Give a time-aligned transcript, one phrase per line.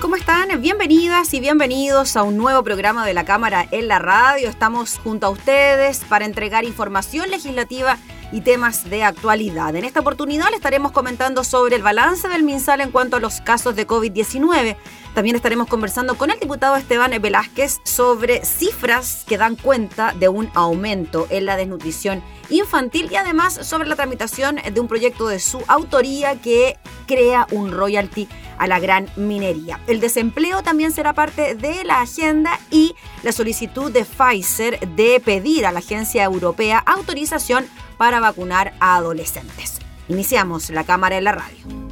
[0.00, 0.60] ¿Cómo están?
[0.60, 4.50] Bienvenidas y bienvenidos a un nuevo programa de la Cámara en la Radio.
[4.50, 7.96] Estamos junto a ustedes para entregar información legislativa
[8.32, 9.74] y temas de actualidad.
[9.76, 13.40] En esta oportunidad le estaremos comentando sobre el balance del MinSal en cuanto a los
[13.40, 14.76] casos de COVID-19.
[15.14, 20.50] También estaremos conversando con el diputado Esteban Velázquez sobre cifras que dan cuenta de un
[20.54, 25.62] aumento en la desnutrición infantil y además sobre la tramitación de un proyecto de su
[25.68, 29.80] autoría que crea un royalty a la gran minería.
[29.86, 35.66] El desempleo también será parte de la agenda y la solicitud de Pfizer de pedir
[35.66, 37.66] a la Agencia Europea autorización
[37.98, 39.78] para vacunar a adolescentes.
[40.08, 41.86] Iniciamos la cámara en la radio.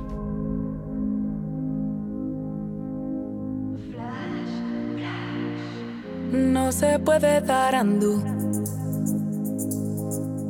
[6.32, 8.22] No se puede dar andú,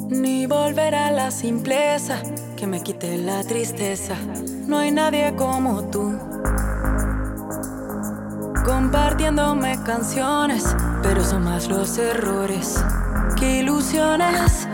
[0.09, 2.23] ni volver a la simpleza
[2.57, 4.15] que me quite la tristeza.
[4.67, 6.19] No hay nadie como tú,
[8.65, 12.83] compartiéndome canciones, pero son más los errores
[13.37, 14.67] que ilusiones.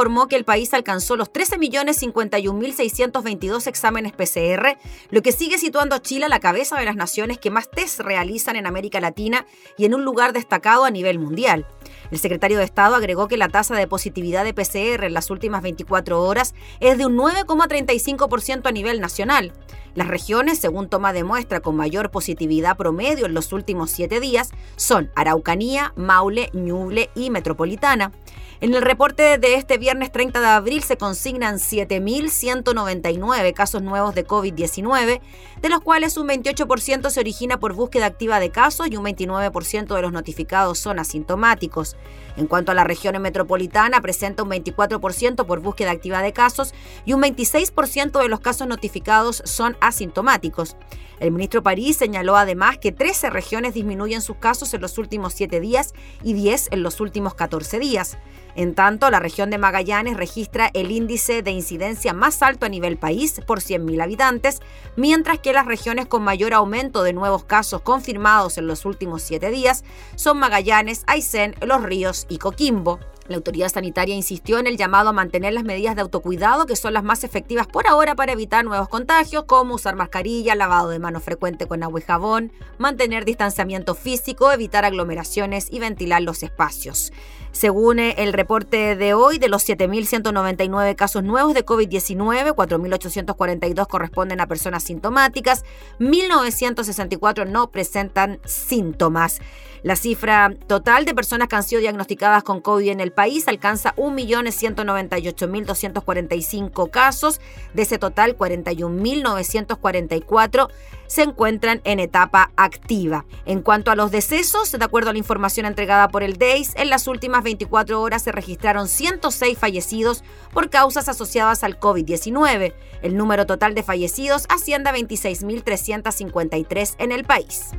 [0.00, 4.78] Informó que el país alcanzó los 13.051.622 exámenes PCR,
[5.10, 8.00] lo que sigue situando a Chile a la cabeza de las naciones que más test
[8.00, 9.44] realizan en América Latina
[9.76, 11.66] y en un lugar destacado a nivel mundial.
[12.10, 15.60] El secretario de Estado agregó que la tasa de positividad de PCR en las últimas
[15.60, 19.52] 24 horas es de un 9,35% a nivel nacional.
[19.94, 24.50] Las regiones, según toma de muestra con mayor positividad promedio en los últimos siete días,
[24.76, 28.12] son Araucanía, Maule, Ñuble y Metropolitana.
[28.62, 34.26] En el reporte de este viernes 30 de abril se consignan 7.199 casos nuevos de
[34.26, 35.20] COVID-19,
[35.62, 39.94] de los cuales un 28% se origina por búsqueda activa de casos y un 29%
[39.94, 41.96] de los notificados son asintomáticos.
[42.36, 46.74] En cuanto a la región metropolitana, presenta un 24% por búsqueda activa de casos
[47.04, 50.76] y un 26% de los casos notificados son asintomáticos.
[51.18, 55.60] El ministro París señaló además que 13 regiones disminuyen sus casos en los últimos 7
[55.60, 55.92] días
[56.22, 58.16] y 10 en los últimos 14 días.
[58.54, 62.96] En tanto, la región de Magallanes registra el índice de incidencia más alto a nivel
[62.96, 64.60] país por 100.000 habitantes,
[64.96, 69.50] mientras que las regiones con mayor aumento de nuevos casos confirmados en los últimos siete
[69.50, 69.84] días
[70.16, 72.98] son Magallanes, Aysén, Los Ríos y Coquimbo.
[73.30, 76.94] La autoridad sanitaria insistió en el llamado a mantener las medidas de autocuidado que son
[76.94, 81.22] las más efectivas por ahora para evitar nuevos contagios, como usar mascarilla, lavado de manos
[81.22, 87.12] frecuente con agua y jabón, mantener distanciamiento físico, evitar aglomeraciones y ventilar los espacios.
[87.52, 94.46] Según el reporte de hoy, de los 7.199 casos nuevos de COVID-19, 4.842 corresponden a
[94.46, 95.64] personas sintomáticas,
[95.98, 99.40] 1.964 no presentan síntomas.
[99.82, 103.94] La cifra total de personas que han sido diagnosticadas con COVID en el país alcanza
[103.96, 107.40] 1.198.245 casos.
[107.72, 110.68] De ese total, 41.944
[111.06, 113.24] se encuentran en etapa activa.
[113.46, 116.90] En cuanto a los decesos, de acuerdo a la información entregada por el DEIS, en
[116.90, 120.22] las últimas 24 horas se registraron 106 fallecidos
[120.52, 122.74] por causas asociadas al COVID-19.
[123.02, 127.70] El número total de fallecidos asciende a 26.353 en el país.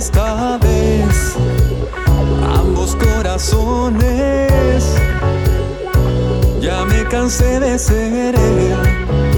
[0.00, 1.36] Esta vez
[2.58, 4.82] ambos corazones.
[6.58, 9.29] Ya me cansé de ser por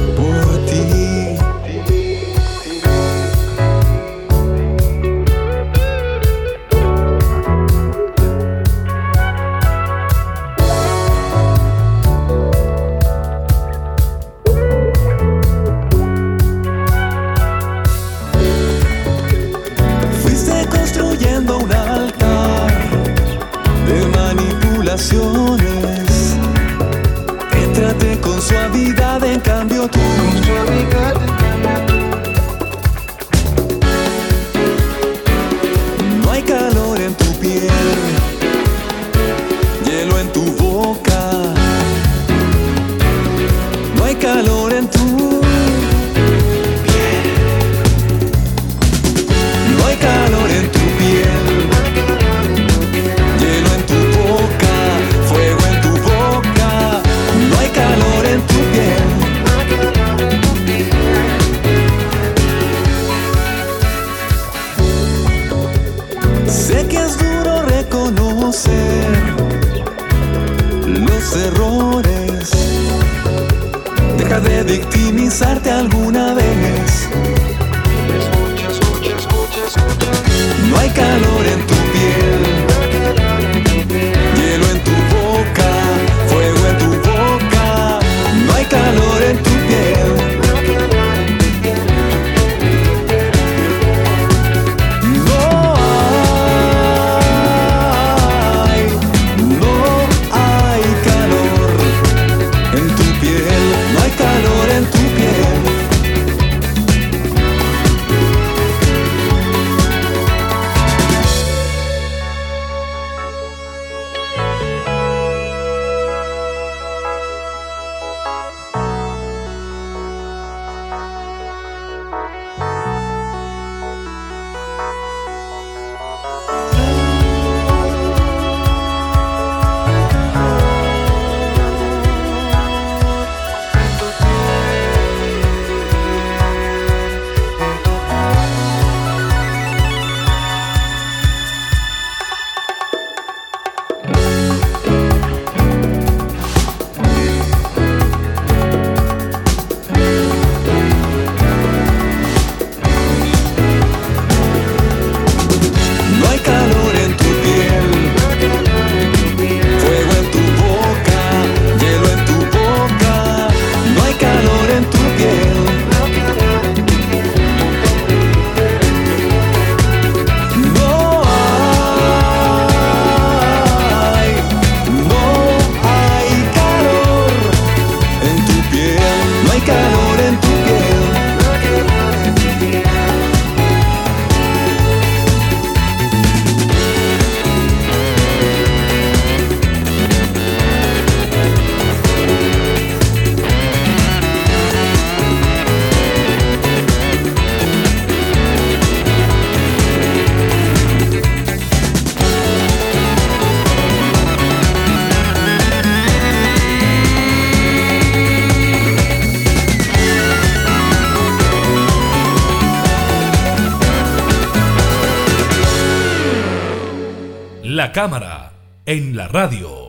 [217.93, 218.53] Cámara
[218.87, 219.89] en la radio.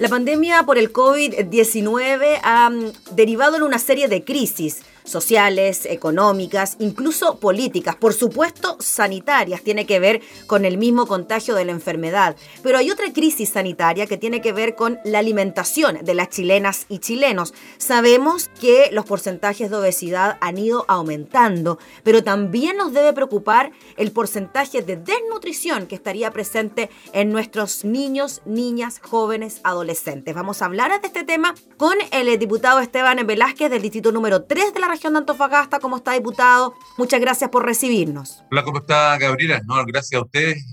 [0.00, 6.76] La pandemia por el COVID-19 ha mm, derivado en una serie de crisis sociales, económicas,
[6.78, 12.36] incluso políticas, por supuesto sanitarias, tiene que ver con el mismo contagio de la enfermedad.
[12.62, 16.86] Pero hay otra crisis sanitaria que tiene que ver con la alimentación de las chilenas
[16.88, 17.54] y chilenos.
[17.78, 24.12] Sabemos que los porcentajes de obesidad han ido aumentando, pero también nos debe preocupar el
[24.12, 30.34] porcentaje de desnutrición que estaría presente en nuestros niños, niñas, jóvenes, adolescentes.
[30.34, 34.74] Vamos a hablar de este tema con el diputado Esteban Velázquez del distrito número 3
[34.74, 35.80] de la región de Antofagasta.
[35.80, 36.74] ¿Cómo está, diputado?
[36.98, 38.44] Muchas gracias por recibirnos.
[38.50, 39.60] Hola, ¿cómo está, Gabriela?
[39.66, 40.64] No, gracias a ustedes.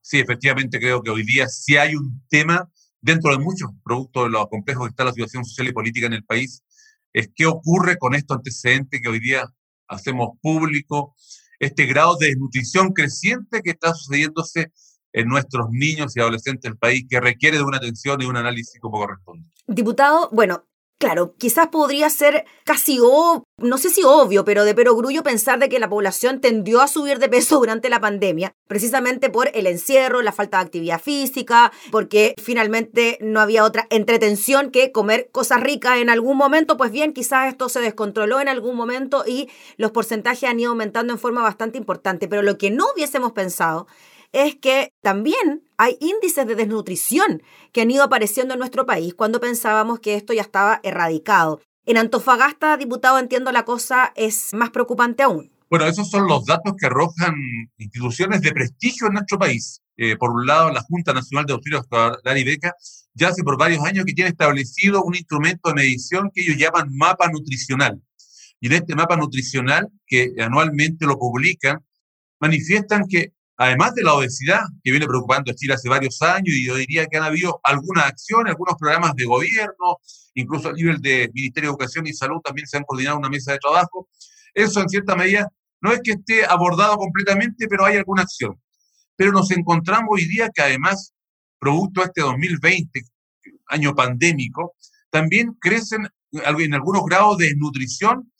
[0.00, 2.68] Sí, efectivamente creo que hoy día sí hay un tema
[3.00, 6.14] dentro de muchos productos de lo complejo que está la situación social y política en
[6.14, 6.62] el país,
[7.12, 9.44] es qué ocurre con estos antecedentes que hoy día
[9.86, 11.14] hacemos público,
[11.58, 14.72] este grado de desnutrición creciente que está sucediéndose
[15.12, 18.78] en nuestros niños y adolescentes del país, que requiere de una atención y un análisis
[18.80, 19.46] como corresponde.
[19.66, 20.67] Diputado, bueno,
[20.98, 25.78] Claro, quizás podría ser casi, no sé si obvio, pero de perogrullo pensar de que
[25.78, 30.32] la población tendió a subir de peso durante la pandemia, precisamente por el encierro, la
[30.32, 36.10] falta de actividad física, porque finalmente no había otra entretención que comer cosas ricas en
[36.10, 36.76] algún momento.
[36.76, 41.12] Pues bien, quizás esto se descontroló en algún momento y los porcentajes han ido aumentando
[41.12, 42.26] en forma bastante importante.
[42.26, 43.86] Pero lo que no hubiésemos pensado
[44.32, 47.42] es que también hay índices de desnutrición
[47.72, 51.60] que han ido apareciendo en nuestro país cuando pensábamos que esto ya estaba erradicado.
[51.86, 55.50] En Antofagasta, diputado, entiendo la cosa es más preocupante aún.
[55.70, 57.34] Bueno, esos son los datos que arrojan
[57.76, 59.80] instituciones de prestigio en nuestro país.
[59.96, 62.74] Eh, por un lado, la Junta Nacional de Auxilio Escolar y Beca
[63.14, 66.88] ya hace por varios años que tiene establecido un instrumento de medición que ellos llaman
[66.96, 68.00] mapa nutricional.
[68.60, 71.84] Y en este mapa nutricional, que anualmente lo publican,
[72.40, 76.64] manifiestan que además de la obesidad que viene preocupando a Chile hace varios años, y
[76.64, 79.98] yo diría que han habido algunas acciones, algunos programas de gobierno,
[80.34, 83.52] incluso a nivel de Ministerio de Educación y Salud también se han coordinado una mesa
[83.52, 84.08] de trabajo.
[84.54, 85.48] Eso en cierta medida
[85.80, 88.60] no es que esté abordado completamente, pero hay alguna acción.
[89.16, 91.12] Pero nos encontramos hoy día que además,
[91.58, 93.02] producto de este 2020,
[93.66, 94.76] año pandémico,
[95.10, 98.32] también crecen en algunos grados de nutrición,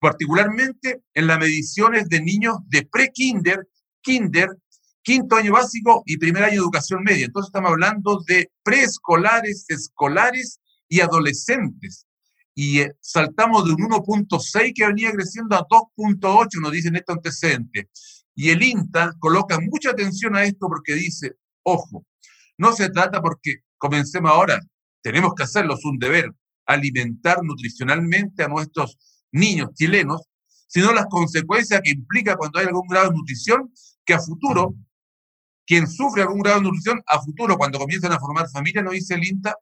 [0.00, 3.68] particularmente en las mediciones de niños de pre-kinder
[4.06, 4.48] kinder,
[5.02, 7.26] quinto año básico y primer año educación media.
[7.26, 12.06] Entonces estamos hablando de preescolares, escolares y adolescentes.
[12.54, 18.24] Y eh, saltamos de un 1.6 que venía creciendo a 2.8, nos dicen estos antecedentes.
[18.34, 21.34] Y el INTA coloca mucha atención a esto porque dice,
[21.64, 22.06] ojo,
[22.56, 24.60] no se trata porque comencemos ahora,
[25.02, 26.32] tenemos que hacerlo, es un deber,
[26.64, 28.96] alimentar nutricionalmente a nuestros
[29.32, 30.22] niños chilenos,
[30.66, 33.70] sino las consecuencias que implica cuando hay algún grado de nutrición
[34.06, 34.74] que a futuro,
[35.66, 39.14] quien sufre algún grado de nutrición, a futuro, cuando comienzan a formar familia, nos dice
[39.14, 39.54] el INTA,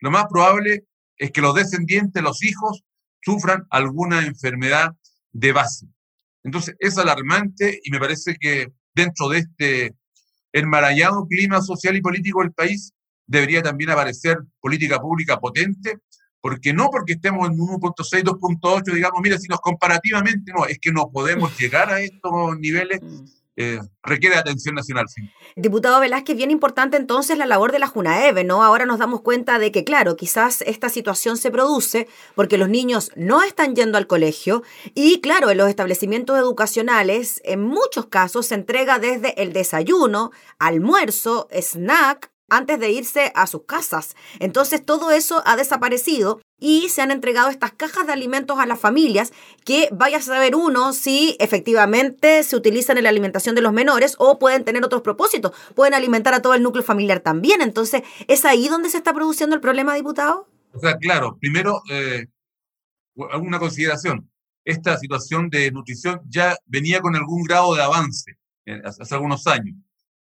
[0.00, 2.82] lo más probable es que los descendientes, los hijos,
[3.22, 4.96] sufran alguna enfermedad
[5.32, 5.86] de base.
[6.42, 9.94] Entonces, es alarmante y me parece que dentro de este
[10.52, 12.92] enmarañado clima social y político del país
[13.26, 15.98] debería también aparecer política pública potente,
[16.40, 20.90] porque no porque estemos en 1.6, 2.8, digamos, mira, si nos comparativamente no, es que
[20.90, 23.00] no podemos llegar a estos niveles.
[23.62, 25.04] Eh, requiere atención nacional.
[25.54, 28.62] Diputado Velázquez, bien importante entonces la labor de la Junaeve, ¿no?
[28.62, 33.12] Ahora nos damos cuenta de que, claro, quizás esta situación se produce porque los niños
[33.16, 34.62] no están yendo al colegio
[34.94, 41.46] y, claro, en los establecimientos educacionales, en muchos casos se entrega desde el desayuno, almuerzo,
[41.52, 44.16] snack, antes de irse a sus casas.
[44.38, 48.78] Entonces todo eso ha desaparecido y se han entregado estas cajas de alimentos a las
[48.78, 49.32] familias
[49.64, 54.14] que vaya a saber uno si efectivamente se utilizan en la alimentación de los menores
[54.18, 57.62] o pueden tener otros propósitos, pueden alimentar a todo el núcleo familiar también.
[57.62, 60.46] Entonces, ¿es ahí donde se está produciendo el problema, diputado?
[60.72, 62.26] O sea, claro, primero, eh,
[63.30, 64.30] alguna consideración.
[64.64, 68.32] Esta situación de nutrición ya venía con algún grado de avance
[68.66, 69.74] eh, hace algunos años,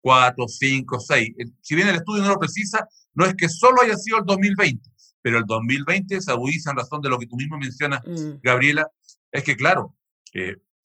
[0.06, 1.34] cuatro, cinco, seis.
[1.60, 4.88] Si bien el estudio no lo precisa, no es que solo haya sido el 2020
[5.20, 8.38] pero el 2020 se agudiza en razón de lo que tú mismo mencionas, mm.
[8.44, 8.88] Gabriela,
[9.32, 9.96] es que claro,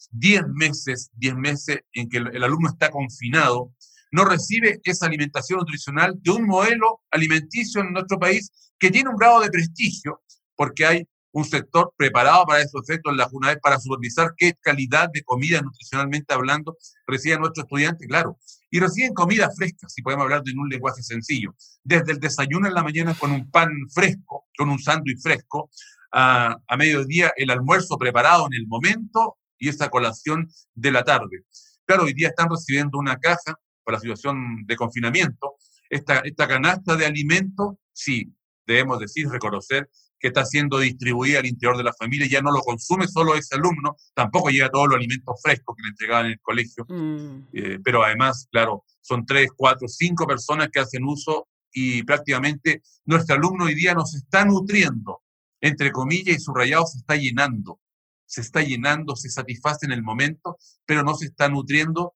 [0.10, 3.76] 10 meses, 10 meses en que el, alumno está confinado,
[4.12, 9.16] no recibe esa alimentación nutricional de un modelo alimenticio en nuestro país que tiene un
[9.16, 10.24] grado de prestigio,
[10.56, 15.08] porque hay un sector preparado para esos efectos en la JUNAED para supervisar qué calidad
[15.14, 18.40] de comida nutricionalmente hablando reciben nuestros estudiantes, claro.
[18.72, 21.54] Y reciben comida fresca, si podemos hablar de un lenguaje sencillo.
[21.84, 25.70] Desde el desayuno en la mañana con un pan fresco, con un sándwich fresco,
[26.14, 31.44] a, a mediodía el almuerzo preparado en el momento y esa colación de la tarde.
[31.86, 35.56] Claro, hoy día están recibiendo una caja por la situación de confinamiento.
[35.90, 38.34] Esta, esta canasta de alimentos, sí,
[38.66, 39.90] debemos decir, reconocer
[40.22, 43.56] que está siendo distribuida al interior de la familia, ya no lo consume solo ese
[43.56, 47.48] alumno, tampoco llega todos los alimentos frescos que le entregaban en el colegio, mm.
[47.54, 53.36] eh, pero además, claro, son tres, cuatro, cinco personas que hacen uso y prácticamente nuestro
[53.36, 55.22] alumno hoy día nos está nutriendo,
[55.60, 57.80] entre comillas y subrayado, se está llenando,
[58.26, 62.14] se está llenando, se satisface en el momento, pero no se está nutriendo.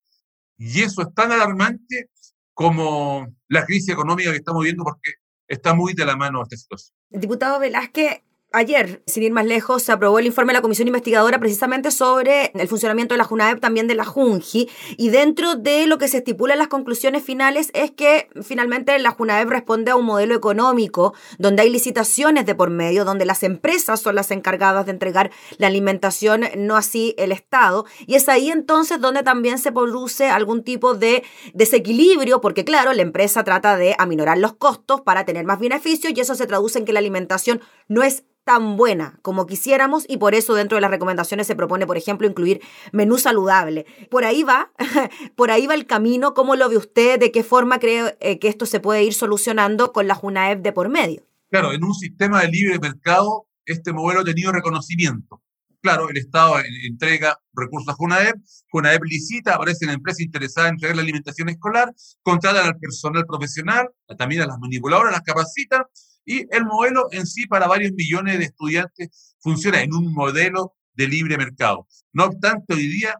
[0.57, 2.09] Y eso es tan alarmante
[2.53, 5.11] como la crisis económica que estamos viendo porque
[5.47, 6.95] está muy de la mano esta situación.
[7.09, 8.21] Diputado Velázquez,
[8.57, 12.53] Ayer, sin ir más lejos, se aprobó el informe de la Comisión Investigadora precisamente sobre
[12.55, 16.19] el funcionamiento de la JUNAEP, también de la JUNJI, y dentro de lo que se
[16.19, 21.13] estipula en las conclusiones finales es que finalmente la JUNAEP responde a un modelo económico
[21.37, 25.67] donde hay licitaciones de por medio, donde las empresas son las encargadas de entregar la
[25.67, 30.93] alimentación, no así el Estado, y es ahí entonces donde también se produce algún tipo
[30.93, 36.13] de desequilibrio, porque claro, la empresa trata de aminorar los costos para tener más beneficios
[36.15, 37.59] y eso se traduce en que la alimentación
[37.89, 41.85] no es tan buena como quisiéramos y por eso dentro de las recomendaciones se propone,
[41.85, 42.61] por ejemplo, incluir
[42.93, 43.85] menú saludable.
[44.09, 44.71] Por ahí va,
[45.35, 46.33] por ahí va el camino.
[46.33, 47.19] ¿Cómo lo ve usted?
[47.19, 50.71] ¿De qué forma cree eh, que esto se puede ir solucionando con la JUNAEP de
[50.71, 51.25] por medio?
[51.49, 55.41] Claro, en un sistema de libre mercado este modelo ha tenido reconocimiento.
[55.81, 56.55] Claro, el Estado
[56.87, 58.35] entrega recursos a JUNAEP,
[58.71, 61.93] JUNAEP licita, aparece la empresa interesada en entregar la alimentación escolar,
[62.23, 65.83] contratan al personal profesional, también a las manipuladoras, las capacitan
[66.25, 71.07] y el modelo en sí para varios millones de estudiantes funciona en un modelo de
[71.07, 71.87] libre mercado.
[72.13, 73.15] No obstante, hoy día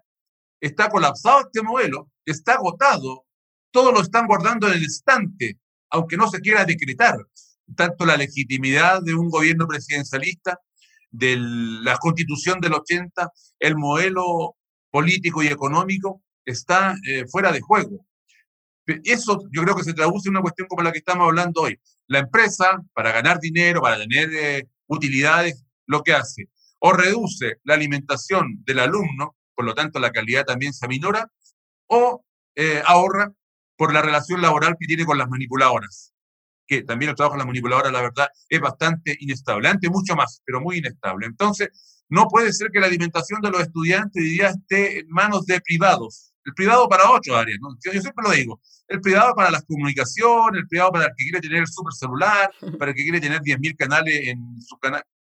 [0.59, 3.25] está colapsado este modelo, está agotado,
[3.71, 7.17] todos lo están guardando en el estante, aunque no se quiera decretar
[7.75, 10.59] tanto la legitimidad de un gobierno presidencialista,
[11.11, 14.55] de la constitución del 80, el modelo
[14.91, 18.05] político y económico está eh, fuera de juego.
[19.03, 21.79] Eso yo creo que se traduce en una cuestión como la que estamos hablando hoy.
[22.07, 27.75] La empresa, para ganar dinero, para tener eh, utilidades, lo que hace, o reduce la
[27.75, 31.29] alimentación del alumno, por lo tanto la calidad también se aminora,
[31.87, 32.23] o
[32.55, 33.31] eh, ahorra
[33.77, 36.13] por la relación laboral que tiene con las manipuladoras,
[36.67, 40.41] que también el trabajo de las manipuladoras, la verdad, es bastante inestable, antes mucho más,
[40.45, 41.25] pero muy inestable.
[41.25, 41.69] Entonces,
[42.09, 46.34] no puede ser que la alimentación de los estudiantes hoy esté en manos de privados,
[46.45, 47.75] el privado para otras áreas, ¿no?
[47.83, 51.41] yo siempre lo digo, el privado para las comunicaciones, el privado para el que quiere
[51.41, 54.77] tener el super celular, para el que quiere tener 10.000 canales en su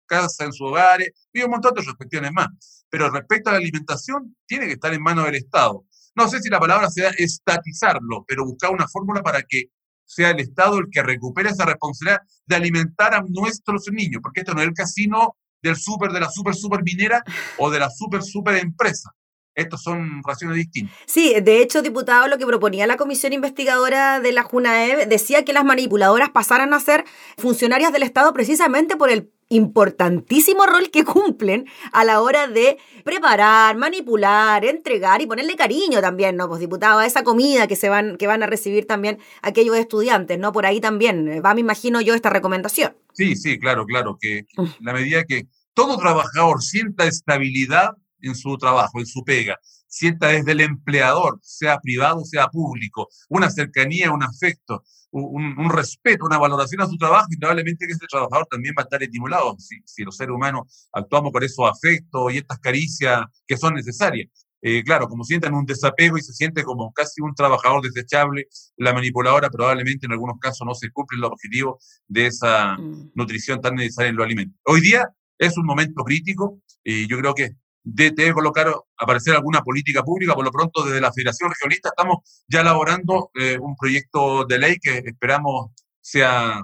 [0.08, 1.00] casa, en su hogar,
[1.32, 2.48] y un montón de otras cuestiones más.
[2.90, 5.86] Pero respecto a la alimentación, tiene que estar en manos del Estado.
[6.16, 9.66] No sé si la palabra sea estatizarlo, pero buscar una fórmula para que
[10.04, 14.54] sea el Estado el que recupere esa responsabilidad de alimentar a nuestros niños, porque esto
[14.54, 17.24] no es el casino del super, de la super, super minera
[17.60, 19.12] o de la super, super empresa
[19.56, 20.96] estos son razones distintas.
[21.06, 25.54] Sí, de hecho, diputado, lo que proponía la comisión investigadora de la JUNAEB decía que
[25.54, 27.06] las manipuladoras pasaran a ser
[27.38, 33.76] funcionarias del Estado precisamente por el importantísimo rol que cumplen a la hora de preparar,
[33.76, 36.48] manipular, entregar y ponerle cariño también, ¿no?
[36.48, 40.40] Pues diputado, a esa comida que se van, que van a recibir también aquellos estudiantes,
[40.40, 40.54] ¿no?
[40.54, 42.96] Por ahí también va, me imagino yo, esta recomendación.
[43.12, 44.46] Sí, sí, claro, claro, que
[44.80, 49.58] la medida que todo trabajador sienta estabilidad en su trabajo, en su pega,
[49.88, 56.38] sienta desde el empleador, sea privado, sea público, una cercanía, un afecto, un, respeto, una
[56.38, 60.04] valoración a su trabajo, y probablemente que ese trabajador también va a estar estimulado si,
[60.04, 64.30] los seres humanos actuamos con esos afectos y estas caricias que son necesarias.
[64.64, 68.94] Eh, claro, como sientan un desapego y se siente como casi un trabajador desechable, la
[68.94, 73.12] manipuladora probablemente en algunos casos no se cumple el objetivo de esa mm.
[73.16, 74.60] nutrición tan necesaria en los alimentos.
[74.66, 80.04] Hoy día es un momento crítico y yo creo que debe colocar, aparecer alguna política
[80.04, 80.34] pública.
[80.34, 84.78] Por lo pronto, desde la Federación Regionalista estamos ya elaborando eh, un proyecto de ley
[84.82, 86.64] que esperamos sea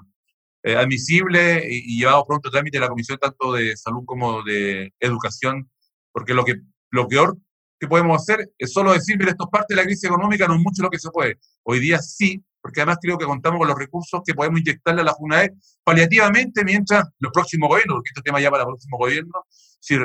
[0.63, 4.93] eh, admisible y, llevado pronto a trámite de la Comisión tanto de Salud como de
[4.99, 5.69] Educación,
[6.11, 6.55] porque lo que
[6.91, 7.37] lo peor
[7.79, 10.55] que podemos hacer es solo decir, mira, esto es parte de la crisis económica, no
[10.55, 11.37] es mucho lo que se puede.
[11.63, 15.05] Hoy día sí, porque además creo que contamos con los recursos que podemos inyectarle a
[15.05, 15.51] la FUNAE
[15.83, 19.45] paliativamente mientras los próximos gobiernos, porque este tema ya para el próximo gobierno,
[19.79, 19.97] si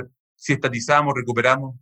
[0.43, 1.77] si estatizamos, recuperamos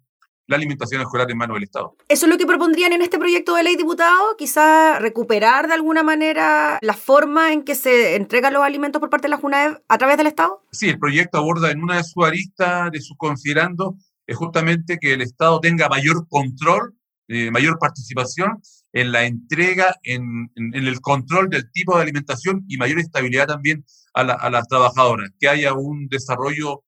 [0.47, 1.97] la alimentación escolar en manos del Estado.
[2.09, 4.37] ¿Eso es lo que propondrían en este proyecto de ley, diputado?
[4.37, 9.29] Quizá recuperar de alguna manera la forma en que se entregan los alimentos por parte
[9.29, 10.63] de la JUNAEV a través del Estado?
[10.73, 13.97] Sí, el proyecto aborda en una de sus aristas, de sus considerando,
[14.27, 16.95] es justamente que el Estado tenga mayor control,
[17.29, 18.61] eh, mayor participación
[18.93, 24.21] en la entrega, en, el control del tipo de alimentación y mayor estabilidad también a,
[24.21, 26.83] a las trabajadoras, que haya un desarrollo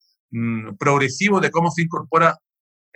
[0.78, 2.38] progresivo de cómo se incorpora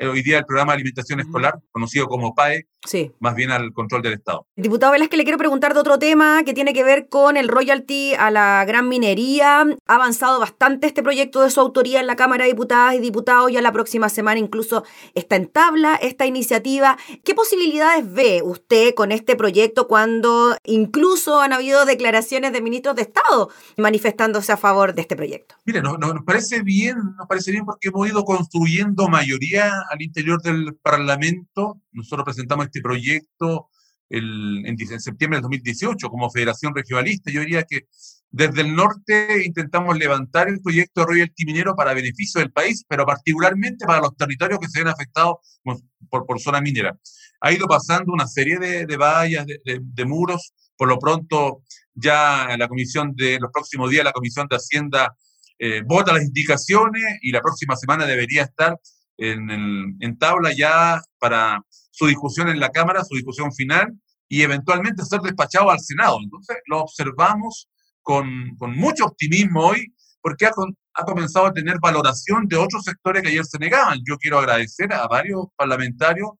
[0.01, 3.11] hoy día el programa de alimentación escolar, conocido como PAE, Sí.
[3.19, 4.47] más bien al control del Estado.
[4.55, 8.15] Diputado Velázquez, le quiero preguntar de otro tema que tiene que ver con el royalty
[8.15, 9.63] a la gran minería.
[9.87, 13.51] Ha avanzado bastante este proyecto de su autoría en la Cámara de Diputadas y Diputados.
[13.51, 16.97] Ya la próxima semana incluso está en tabla esta iniciativa.
[17.25, 23.03] ¿Qué posibilidades ve usted con este proyecto cuando incluso han habido declaraciones de ministros de
[23.03, 25.57] Estado manifestándose a favor de este proyecto?
[25.65, 30.77] Mire, nos parece bien, nos parece bien porque hemos ido construyendo mayoría al interior del
[30.83, 31.81] Parlamento.
[31.93, 33.69] Nosotros presentamos este proyecto
[34.09, 37.31] el- en, en septiembre del 2018 como Federación Regionalista.
[37.31, 37.87] Yo diría que
[38.31, 43.07] desde el norte intentamos levantar el proyecto de royalty minero para beneficio del país, pero
[43.07, 46.97] particularmente para los territorios que se ven afectados por, por, zona minera.
[47.41, 50.53] Ha ido pasando una serie de, de vallas, de, de- de muros.
[50.77, 51.63] Por lo pronto,
[51.95, 55.17] ya la comisión de los próximos días, la Comisión de Hacienda
[55.59, 58.79] eh, vota las indicaciones y la próxima semana debería estar
[59.19, 63.93] en, el- en tabla ya para su discusión en la Cámara, su discusión final
[64.29, 66.19] y eventualmente ser despachado al Senado.
[66.23, 67.69] Entonces lo observamos
[68.03, 70.51] con, con mucho optimismo hoy porque ha,
[70.95, 73.99] ha comenzado a tener valoración de otros sectores que ayer se negaban.
[74.07, 76.31] Yo quiero agradecer a varios parlamentarios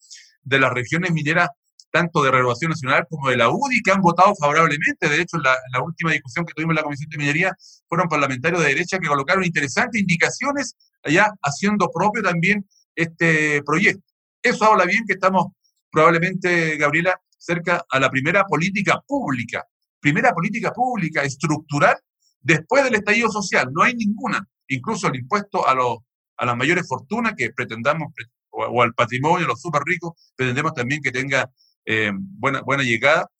[0.43, 1.49] de las regiones mineras,
[1.97, 5.09] tanto de Renovación Nacional como de la UDI, que han votado favorablemente.
[5.09, 7.57] De hecho, en la, última discusión que tuvimos en la Comisión de Minería,
[7.89, 14.05] fueron parlamentarios de derecha que colocaron interesantes indicaciones allá haciendo propio también este proyecto.
[14.43, 15.47] Eso habla bien que estamos
[15.91, 19.65] probablemente, Gabriela, cerca a la primera política pública,
[19.99, 21.97] primera política pública estructural
[22.43, 23.71] después del estallido social.
[23.73, 25.97] No hay ninguna, incluso el impuesto a, los,
[26.37, 30.13] a las mayores fortunas que pretendamos, pre- o, o al patrimonio, a los súper ricos,
[30.37, 31.51] pretendemos también que tenga
[31.87, 33.31] eh, buena, buena llegada.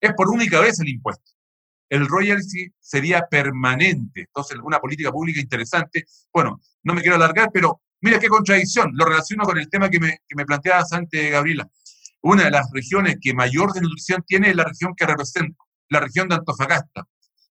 [0.00, 1.36] Es por única vez el impuesto
[1.88, 4.22] el royalty sería permanente.
[4.22, 6.04] Entonces, una política pública interesante.
[6.32, 8.90] Bueno, no me quiero alargar, pero mira qué contradicción.
[8.94, 11.68] Lo relaciono con el tema que me, que me planteabas antes, Gabriela.
[12.22, 16.28] Una de las regiones que mayor desnutrición tiene es la región que represento, la región
[16.28, 17.04] de Antofagasta,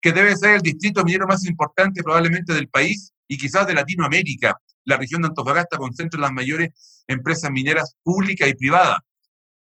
[0.02, 4.58] que debe ser el distrito minero más importante probablemente del país y quizás de Latinoamérica.
[4.86, 8.98] La región de Antofagasta concentra las mayores empresas mineras públicas y privadas.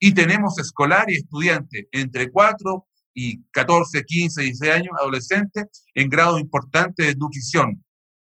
[0.01, 6.39] Y tenemos escolar y estudiantes entre 4 y 14, 15, 16 años, adolescentes, en grado
[6.39, 7.85] importante de nutrición.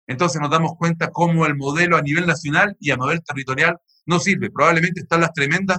[0.09, 4.19] Entonces nos damos cuenta cómo el modelo a nivel nacional y a nivel territorial no
[4.19, 4.51] sirve.
[4.51, 5.79] Probablemente están las tremendas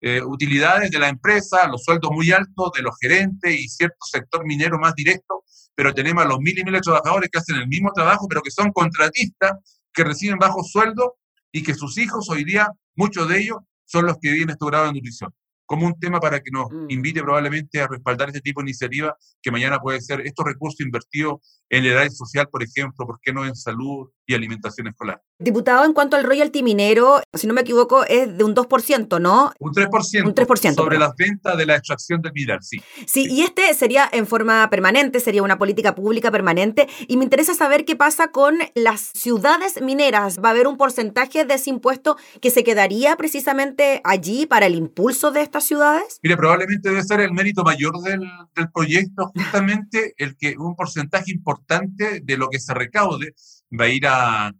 [0.00, 4.44] eh, utilidades de la empresa, los sueldos muy altos de los gerentes y cierto sector
[4.44, 5.42] minero más directo,
[5.74, 8.42] pero tenemos a los mil y miles de trabajadores que hacen el mismo trabajo, pero
[8.42, 9.52] que son contratistas,
[9.92, 11.12] que reciben bajos sueldos
[11.50, 13.56] y que sus hijos hoy día, muchos de ellos,
[13.94, 15.30] son los que viven este grado de nutrición
[15.66, 16.86] como un tema para que nos Mm.
[16.90, 21.36] invite probablemente a respaldar este tipo de iniciativa que mañana puede ser estos recursos invertidos
[21.70, 25.22] en la edad social, por ejemplo, ¿por qué no en salud y alimentación escolar?
[25.38, 29.52] Diputado, en cuanto al royalty minero, si no me equivoco, es de un 2%, ¿no?
[29.58, 32.80] Un 3%, Un 3%, sobre las ventas de la extracción del mineral, sí.
[33.06, 36.88] Sí, y este sería en forma permanente, sería una política pública permanente.
[37.08, 40.38] Y me interesa saber qué pasa con las ciudades mineras.
[40.42, 44.74] ¿Va a haber un porcentaje de ese impuesto que se quedaría precisamente allí para el
[44.76, 46.20] impulso de estas ciudades?
[46.22, 48.20] Mire, probablemente debe ser el mérito mayor del,
[48.54, 53.34] del proyecto, justamente el que un porcentaje importante de lo que se recaude
[53.78, 54.52] va a ir a,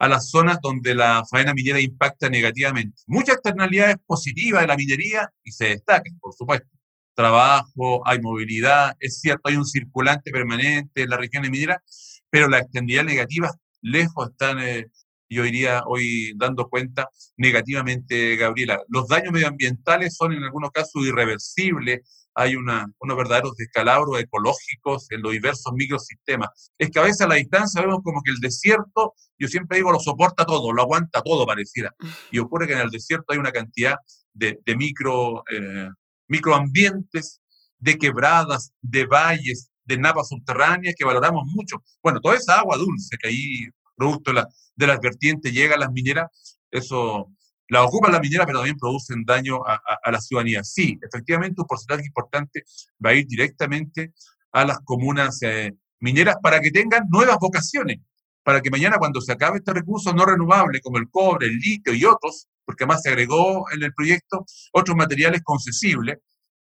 [0.00, 3.02] a las zonas donde la faena minera impacta negativamente.
[3.06, 6.68] Muchas externalidades positivas de la minería y se destacan, por supuesto.
[7.14, 12.62] Trabajo, hay movilidad, es cierto, hay un circulante permanente en las regiones mineras, pero las
[12.62, 14.86] externalidades negativas lejos están, eh,
[15.28, 18.80] yo iría hoy dando cuenta negativamente, Gabriela.
[18.88, 25.22] Los daños medioambientales son en algunos casos irreversibles, hay una, unos verdaderos descalabros ecológicos en
[25.22, 26.72] los diversos microsistemas.
[26.78, 29.92] Es que a veces a la distancia vemos como que el desierto, yo siempre digo,
[29.92, 31.94] lo soporta todo, lo aguanta todo, pareciera.
[32.30, 33.96] Y ocurre que en el desierto hay una cantidad
[34.32, 35.88] de, de micro, eh,
[36.28, 37.40] microambientes,
[37.78, 41.82] de quebradas, de valles, de napas subterráneas que valoramos mucho.
[42.02, 44.44] Bueno, toda esa agua dulce que ahí, producto de,
[44.76, 46.28] de las vertientes, llega a las mineras,
[46.70, 47.28] eso
[47.70, 50.62] la ocupan las mineras, pero también producen daño a, a, la ciudadanía.
[50.64, 52.64] Sí, efectivamente, un porcentaje importante
[53.04, 54.12] va a ir directamente
[54.52, 57.98] a las comunas eh, mineras para que tengan nuevas vocaciones,
[58.42, 61.94] para que mañana cuando se acabe este recurso no renovable como el cobre, el litio
[61.94, 66.18] y otros, porque además se agregó en el proyecto otros materiales concesibles,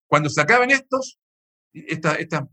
[0.07, 1.19] cuando se acaben estos,
[1.71, 2.47] estas esta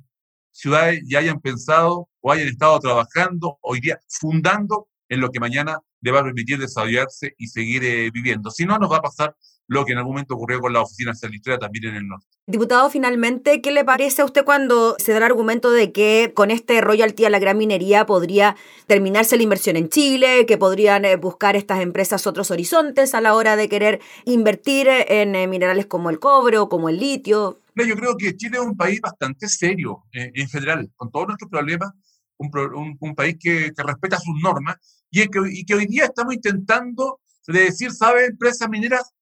[0.50, 5.78] ciudades ya hayan pensado o hayan estado trabajando hoy día fundando en lo que mañana
[6.00, 8.50] le va a permitir desarrollarse y seguir eh, viviendo.
[8.50, 9.36] Si no, nos va a pasar
[9.68, 12.26] lo que en algún momento ocurrió con la oficina salitrera también en el norte.
[12.46, 16.50] Diputado, finalmente, ¿qué le parece a usted cuando se da el argumento de que con
[16.50, 21.16] este royalty a la gran minería podría terminarse la inversión en Chile, que podrían eh,
[21.16, 26.08] buscar estas empresas otros horizontes a la hora de querer invertir en eh, minerales como
[26.08, 27.58] el cobre o como el litio?
[27.74, 31.92] yo creo que Chile es un país bastante serio en general, con todos nuestros problemas,
[33.00, 34.76] un, país que, respeta sus normas
[35.12, 39.12] y que, y que hoy día estamos intentando decir, ¿sabe, empresas mineras?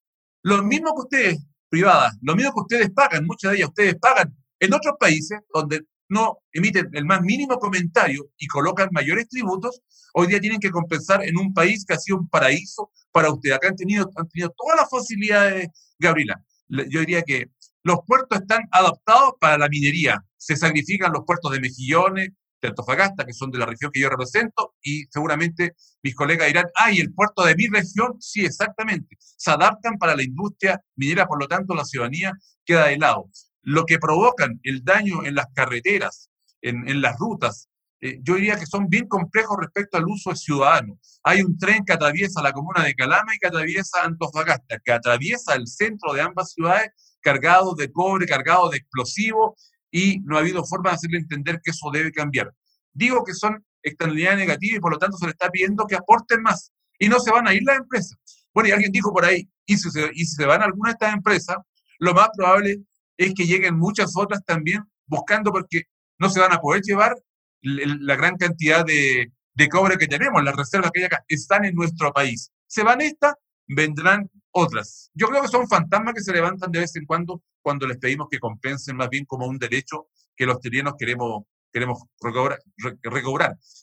[0.42, 4.34] Lo mismo que ustedes, privadas, lo mismo que ustedes pagan, muchas de ellas ustedes pagan
[4.60, 9.80] en otros países donde no emiten el más mínimo comentario y colocan mayores tributos,
[10.14, 13.56] hoy día tienen que compensar en un país que ha sido un paraíso para ustedes.
[13.56, 16.42] Acá han tenido, han tenido todas las facilidades, Gabriela.
[16.68, 17.50] Yo diría que
[17.82, 20.24] los puertos están adaptados para la minería.
[20.36, 24.08] Se sacrifican los puertos de Mejillones, de Antofagasta, que son de la región que yo
[24.08, 29.16] represento, y seguramente mis colegas dirán, ah, y el puerto de mi región, sí, exactamente,
[29.20, 32.32] se adaptan para la industria minera, por lo tanto la ciudadanía
[32.64, 33.30] queda de lado.
[33.62, 36.30] Lo que provocan el daño en las carreteras,
[36.62, 37.68] en, las rutas,
[38.02, 40.98] eh, yo diría que son bien complejos respecto al uso ciudadano.
[41.22, 45.54] Hay un tren que atraviesa la comuna de Calama y que atraviesa Antofagasta, que atraviesa
[45.54, 50.64] el centro de ambas ciudades cargado de cobre, cargado de explosivos, y no ha habido
[50.64, 52.52] forma de hacerle entender que eso debe cambiar.
[52.92, 56.42] Digo que son externalidades negativas y por lo tanto se le está pidiendo que aporten
[56.42, 58.18] más y no se van a ir las empresas.
[58.52, 60.92] Bueno, y alguien dijo por ahí, y si se, y si se van alguna de
[60.92, 61.56] estas empresas,
[61.98, 62.82] lo más probable
[63.16, 65.84] es que lleguen muchas otras también buscando porque
[66.18, 67.14] no se van a poder llevar
[67.62, 71.74] la gran cantidad de, de cobre que tenemos, las reservas que hay acá, están en
[71.74, 72.50] nuestro país.
[72.66, 73.34] Se van estas,
[73.66, 75.10] vendrán otras.
[75.14, 78.28] Yo creo que son fantasmas que se levantan de vez en cuando cuando les pedimos
[78.30, 82.58] que compensen más bien como un derecho que los chilenos queremos, queremos recobrar,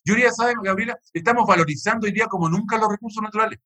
[0.04, 0.98] Yo diría, ¿saben, Gabriela?
[1.14, 3.60] Estamos valorizando hoy día como nunca los recursos naturales.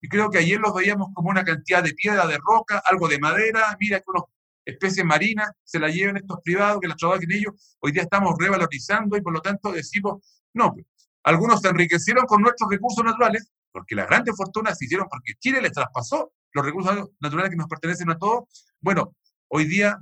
[0.00, 3.18] Y creo que ayer los veíamos como una cantidad de piedra, de roca, algo de
[3.18, 4.24] madera, mira que unas
[4.64, 7.76] especies marinas se la lleven estos privados, que las trabajen ellos.
[7.80, 10.86] Hoy día estamos revalorizando y por lo tanto decimos, no, pues,
[11.22, 15.60] algunos se enriquecieron con nuestros recursos naturales, porque las grandes fortunas se hicieron porque Chile
[15.60, 18.44] les traspasó los recursos naturales que nos pertenecen a todos.
[18.80, 19.16] Bueno,
[19.48, 19.98] hoy día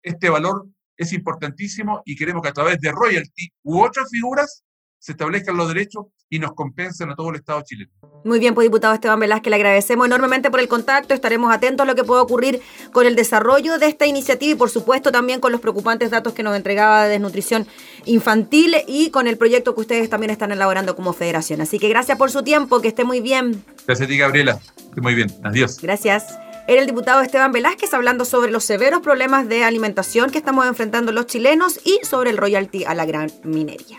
[0.00, 4.62] este valor es importantísimo y queremos que a través de royalty u otras figuras
[5.00, 7.90] se establezcan los derechos y nos compensen a todo el Estado chileno.
[8.24, 11.86] Muy bien, pues diputado Esteban Velázquez, le agradecemos enormemente por el contacto, estaremos atentos a
[11.86, 12.60] lo que pueda ocurrir
[12.92, 16.42] con el desarrollo de esta iniciativa y por supuesto también con los preocupantes datos que
[16.42, 17.66] nos entregaba de desnutrición
[18.04, 21.60] infantil y con el proyecto que ustedes también están elaborando como federación.
[21.60, 23.64] Así que gracias por su tiempo, que esté muy bien.
[23.86, 24.58] Gracias a ti, Gabriela.
[24.76, 25.32] Esté muy bien.
[25.44, 25.78] Adiós.
[25.80, 26.36] Gracias.
[26.68, 31.12] Era el diputado Esteban Velázquez hablando sobre los severos problemas de alimentación que estamos enfrentando
[31.12, 33.98] los chilenos y sobre el royalty a la gran minería.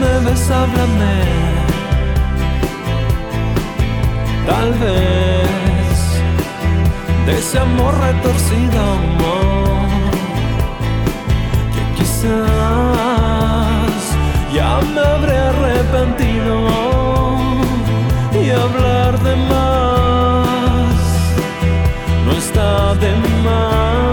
[0.00, 1.14] Vez háblame.
[4.46, 5.98] Tal vez
[7.26, 9.88] de ese amor retorcido, amor,
[11.74, 12.40] que quizás
[14.54, 16.54] ya me habré arrepentido
[18.32, 19.80] y hablar de más
[22.24, 23.10] no está de
[23.44, 24.09] más.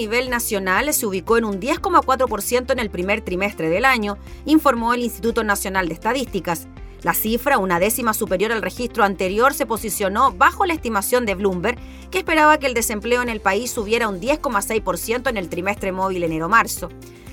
[0.00, 5.02] Nivel nacional se ubicó en un 10,4% en el primer trimestre del año, informó el
[5.02, 6.68] Instituto Nacional de Estadísticas.
[7.02, 11.78] La cifra, una décima superior al registro anterior, se posicionó bajo la estimación de Bloomberg,
[12.10, 16.24] que esperaba que el desempleo en el país subiera un 10,6% en el trimestre móvil
[16.24, 16.88] enero-marzo.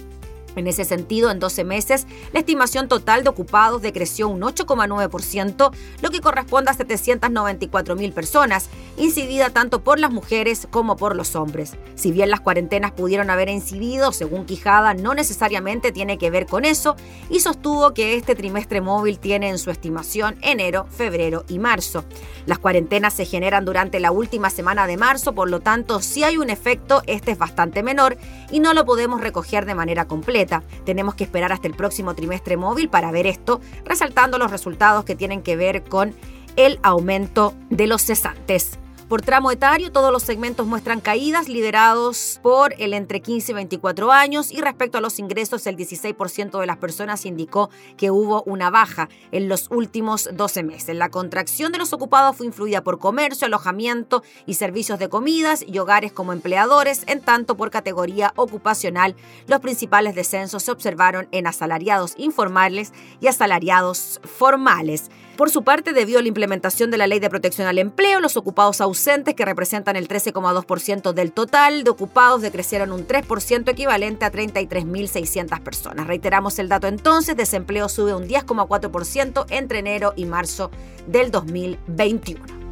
[0.57, 5.71] En ese sentido, en 12 meses, la estimación total de ocupados decreció un 8,9%,
[6.01, 11.75] lo que corresponde a 794.000 personas, incidida tanto por las mujeres como por los hombres.
[11.95, 16.65] Si bien las cuarentenas pudieron haber incidido, según Quijada, no necesariamente tiene que ver con
[16.65, 16.97] eso,
[17.29, 22.05] y sostuvo que este trimestre móvil tiene en su estimación enero, febrero y marzo.
[22.47, 26.39] Las cuarentenas se generan durante la última semana de marzo, por lo tanto, si hay
[26.39, 28.17] un efecto, este es bastante menor
[28.51, 30.46] y no lo podemos recoger de manera completa.
[30.85, 35.17] Tenemos que esperar hasta el próximo trimestre móvil para ver esto, resaltando los resultados que
[35.17, 36.15] tienen que ver con
[36.57, 38.79] el aumento de los cesantes.
[39.09, 44.11] Por tramo etario, todos los segmentos muestran caídas liderados por el entre 15 y 24
[44.11, 48.69] años y respecto a los ingresos, el 16% de las personas indicó que hubo una
[48.69, 50.97] baja en los últimos 12 meses.
[50.97, 55.79] La contracción de los ocupados fue influida por comercio, alojamiento y servicios de comidas y
[55.79, 59.15] hogares como empleadores, en tanto por categoría ocupacional,
[59.47, 65.13] los principales descensos se observaron en asalariados informales y asalariados formales.
[65.37, 68.39] Por su parte, debido a la implementación de la Ley de Protección al Empleo, los
[68.39, 74.33] ocupados ausentes, que representan el 13,2% del total de ocupados, decrecieron un 3% equivalente a
[74.33, 76.07] 33.600 personas.
[76.07, 80.71] Reiteramos el dato entonces, desempleo sube un 10,4% entre enero y marzo
[81.07, 82.66] del 2021.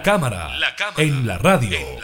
[0.00, 0.48] La cámara,
[0.96, 1.99] en, la radio.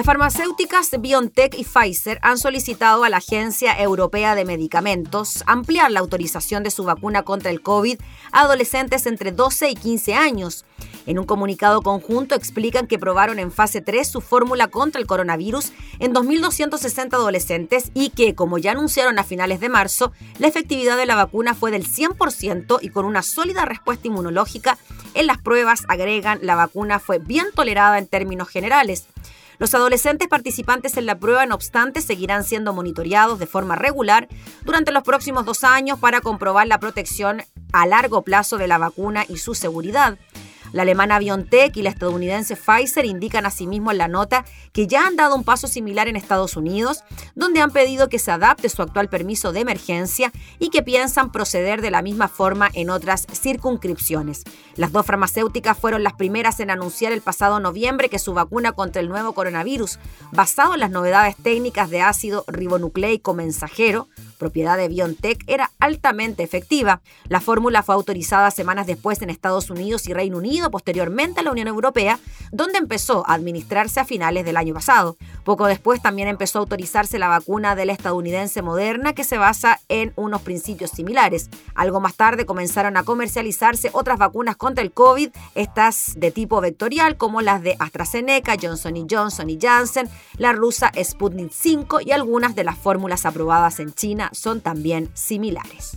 [0.00, 6.00] Las farmacéuticas BioNTech y Pfizer han solicitado a la Agencia Europea de Medicamentos ampliar la
[6.00, 8.00] autorización de su vacuna contra el COVID
[8.32, 10.64] a adolescentes entre 12 y 15 años
[11.06, 15.72] en un comunicado conjunto explican que probaron en fase 3 su fórmula contra el coronavirus
[15.98, 21.06] en 2.260 adolescentes y que, como ya anunciaron a finales de marzo, la efectividad de
[21.06, 24.78] la vacuna fue del 100% y con una sólida respuesta inmunológica.
[25.14, 29.06] En las pruebas agregan la vacuna fue bien tolerada en términos generales.
[29.60, 34.26] Los adolescentes participantes en la prueba, no obstante, seguirán siendo monitoreados de forma regular
[34.64, 39.26] durante los próximos dos años para comprobar la protección a largo plazo de la vacuna
[39.28, 40.16] y su seguridad.
[40.72, 45.16] La alemana BioNTech y la estadounidense Pfizer indican asimismo en la nota que ya han
[45.16, 47.02] dado un paso similar en Estados Unidos,
[47.34, 51.82] donde han pedido que se adapte su actual permiso de emergencia y que piensan proceder
[51.82, 54.44] de la misma forma en otras circunscripciones.
[54.76, 59.00] Las dos farmacéuticas fueron las primeras en anunciar el pasado noviembre que su vacuna contra
[59.00, 59.98] el nuevo coronavirus,
[60.32, 64.08] basado en las novedades técnicas de ácido ribonucleico mensajero,
[64.40, 67.00] propiedad de BioNTech, era altamente efectiva.
[67.28, 71.52] La fórmula fue autorizada semanas después en Estados Unidos y Reino Unido, posteriormente a la
[71.52, 72.18] Unión Europea,
[72.50, 75.16] donde empezó a administrarse a finales del año pasado.
[75.44, 79.78] Poco después también empezó a autorizarse la vacuna de la estadounidense Moderna, que se basa
[79.88, 81.50] en unos principios similares.
[81.74, 87.16] Algo más tarde comenzaron a comercializarse otras vacunas contra el COVID, estas de tipo vectorial,
[87.16, 92.64] como las de AstraZeneca, Johnson Johnson y Janssen, la rusa Sputnik 5 y algunas de
[92.64, 95.96] las fórmulas aprobadas en China son también similares.